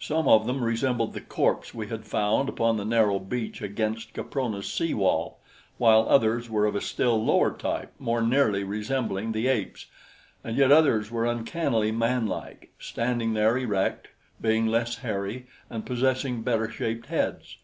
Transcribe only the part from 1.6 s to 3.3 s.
we had found upon the narrow